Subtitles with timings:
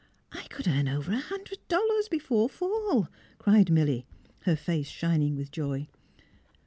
[0.31, 3.07] I could earn over a hundred dollars before fall,"
[3.37, 4.07] cried Milly,
[4.45, 5.89] her face shining with joy.